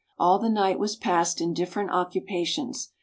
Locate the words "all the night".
0.17-0.79